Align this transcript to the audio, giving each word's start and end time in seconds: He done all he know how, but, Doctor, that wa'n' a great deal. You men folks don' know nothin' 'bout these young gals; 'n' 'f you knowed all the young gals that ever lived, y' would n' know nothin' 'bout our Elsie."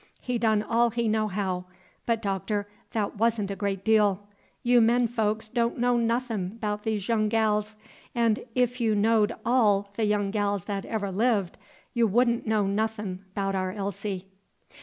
He 0.19 0.39
done 0.39 0.63
all 0.63 0.89
he 0.89 1.07
know 1.07 1.27
how, 1.27 1.65
but, 2.07 2.23
Doctor, 2.23 2.67
that 2.93 3.19
wa'n' 3.19 3.51
a 3.51 3.55
great 3.55 3.85
deal. 3.85 4.25
You 4.63 4.81
men 4.81 5.07
folks 5.07 5.47
don' 5.47 5.79
know 5.79 5.95
nothin' 5.95 6.57
'bout 6.57 6.81
these 6.81 7.07
young 7.07 7.29
gals; 7.29 7.75
'n' 8.15 8.37
'f 8.55 8.81
you 8.81 8.95
knowed 8.95 9.33
all 9.45 9.91
the 9.97 10.05
young 10.05 10.31
gals 10.31 10.63
that 10.63 10.85
ever 10.85 11.11
lived, 11.11 11.55
y' 11.93 12.01
would 12.01 12.27
n' 12.27 12.41
know 12.47 12.65
nothin' 12.65 13.25
'bout 13.35 13.53
our 13.53 13.71
Elsie." 13.73 14.27